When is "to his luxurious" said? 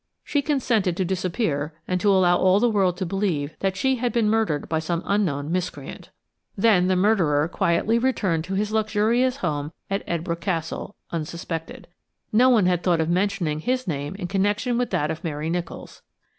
8.45-9.37